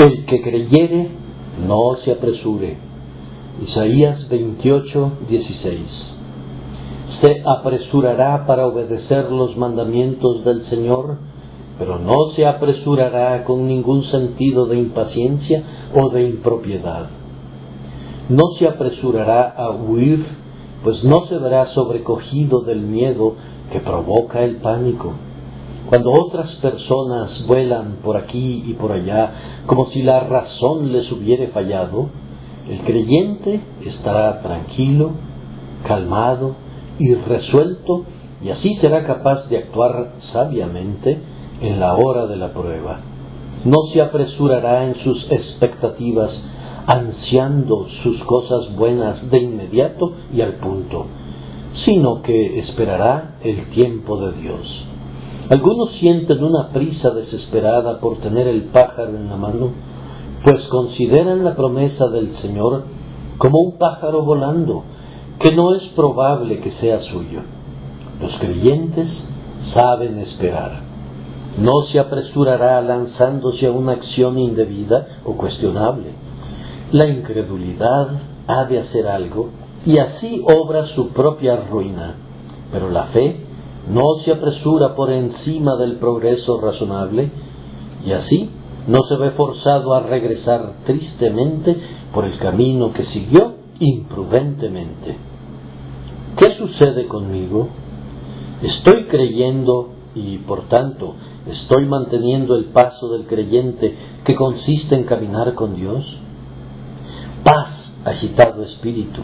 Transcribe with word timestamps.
El 0.00 0.24
que 0.24 0.40
creyere, 0.40 1.10
no 1.68 1.96
se 2.02 2.12
apresure. 2.12 2.78
Isaías 3.62 4.30
28, 4.30 5.12
16. 5.28 5.78
Se 7.20 7.42
apresurará 7.44 8.46
para 8.46 8.66
obedecer 8.66 9.30
los 9.30 9.58
mandamientos 9.58 10.42
del 10.42 10.64
Señor, 10.70 11.18
pero 11.78 11.98
no 11.98 12.30
se 12.34 12.46
apresurará 12.46 13.44
con 13.44 13.68
ningún 13.68 14.04
sentido 14.04 14.64
de 14.64 14.78
impaciencia 14.78 15.64
o 15.94 16.08
de 16.08 16.22
impropiedad. 16.30 17.10
No 18.30 18.44
se 18.58 18.68
apresurará 18.68 19.50
a 19.50 19.68
huir, 19.68 20.24
pues 20.82 21.04
no 21.04 21.26
se 21.26 21.36
verá 21.36 21.66
sobrecogido 21.74 22.62
del 22.62 22.80
miedo 22.80 23.34
que 23.70 23.80
provoca 23.80 24.44
el 24.44 24.56
pánico 24.62 25.12
cuando 25.90 26.12
otras 26.12 26.54
personas 26.62 27.44
vuelan 27.48 27.96
por 28.04 28.16
aquí 28.16 28.62
y 28.64 28.74
por 28.74 28.92
allá 28.92 29.64
como 29.66 29.86
si 29.86 30.02
la 30.02 30.20
razón 30.20 30.92
les 30.92 31.10
hubiere 31.10 31.48
fallado, 31.48 32.10
el 32.68 32.78
creyente 32.82 33.60
estará 33.84 34.40
tranquilo, 34.40 35.10
calmado 35.84 36.54
y 37.00 37.12
resuelto 37.14 38.04
y 38.40 38.50
así 38.50 38.76
será 38.76 39.04
capaz 39.04 39.48
de 39.48 39.58
actuar 39.58 40.12
sabiamente 40.32 41.18
en 41.60 41.80
la 41.80 41.96
hora 41.96 42.28
de 42.28 42.36
la 42.36 42.52
prueba. 42.52 43.00
No 43.64 43.78
se 43.92 44.00
apresurará 44.00 44.86
en 44.86 44.94
sus 45.00 45.26
expectativas, 45.28 46.30
ansiando 46.86 47.88
sus 48.04 48.22
cosas 48.22 48.76
buenas 48.76 49.28
de 49.28 49.40
inmediato 49.40 50.12
y 50.32 50.40
al 50.40 50.54
punto, 50.54 51.06
sino 51.84 52.22
que 52.22 52.60
esperará 52.60 53.38
el 53.42 53.70
tiempo 53.70 54.18
de 54.18 54.40
Dios. 54.40 54.86
Algunos 55.50 55.94
sienten 55.98 56.44
una 56.44 56.68
prisa 56.68 57.10
desesperada 57.10 57.98
por 57.98 58.18
tener 58.18 58.46
el 58.46 58.66
pájaro 58.66 59.16
en 59.16 59.28
la 59.28 59.36
mano, 59.36 59.72
pues 60.44 60.64
consideran 60.68 61.44
la 61.44 61.56
promesa 61.56 62.06
del 62.06 62.36
Señor 62.36 62.84
como 63.36 63.58
un 63.58 63.76
pájaro 63.76 64.22
volando, 64.22 64.84
que 65.40 65.50
no 65.52 65.74
es 65.74 65.82
probable 65.96 66.60
que 66.60 66.70
sea 66.72 67.00
suyo. 67.00 67.40
Los 68.20 68.32
creyentes 68.38 69.08
saben 69.74 70.20
esperar. 70.20 70.82
No 71.58 71.80
se 71.90 71.98
apresurará 71.98 72.80
lanzándose 72.80 73.66
a 73.66 73.72
una 73.72 73.92
acción 73.92 74.38
indebida 74.38 75.18
o 75.24 75.32
cuestionable. 75.32 76.12
La 76.92 77.08
incredulidad 77.08 78.08
ha 78.46 78.66
de 78.66 78.78
hacer 78.78 79.08
algo 79.08 79.48
y 79.84 79.98
así 79.98 80.44
obra 80.44 80.86
su 80.94 81.08
propia 81.08 81.56
ruina, 81.68 82.14
pero 82.70 82.88
la 82.88 83.06
fe 83.06 83.49
no 83.88 84.22
se 84.24 84.32
apresura 84.32 84.94
por 84.94 85.10
encima 85.10 85.76
del 85.76 85.96
progreso 85.96 86.60
razonable 86.60 87.30
y 88.04 88.12
así 88.12 88.50
no 88.86 89.00
se 89.08 89.16
ve 89.16 89.30
forzado 89.32 89.94
a 89.94 90.00
regresar 90.00 90.74
tristemente 90.84 91.76
por 92.12 92.24
el 92.24 92.38
camino 92.38 92.92
que 92.92 93.04
siguió 93.06 93.54
imprudentemente. 93.78 95.16
¿Qué 96.36 96.54
sucede 96.56 97.06
conmigo? 97.06 97.68
¿Estoy 98.62 99.04
creyendo 99.04 99.90
y 100.14 100.38
por 100.38 100.68
tanto 100.68 101.14
estoy 101.50 101.86
manteniendo 101.86 102.56
el 102.56 102.66
paso 102.66 103.08
del 103.10 103.26
creyente 103.26 103.96
que 104.24 104.34
consiste 104.34 104.94
en 104.94 105.04
caminar 105.04 105.54
con 105.54 105.76
Dios? 105.76 106.04
Paz, 107.44 107.92
agitado 108.04 108.62
espíritu, 108.64 109.22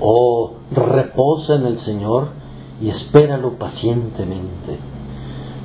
oh, 0.00 0.54
reposa 0.72 1.56
en 1.56 1.66
el 1.66 1.80
Señor 1.80 2.39
y 2.80 2.90
espéralo 2.90 3.58
pacientemente. 3.58 4.78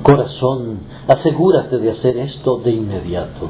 Corazón, 0.02 0.80
asegúrate 1.08 1.78
de 1.78 1.90
hacer 1.90 2.16
esto 2.18 2.58
de 2.58 2.70
inmediato. 2.70 3.48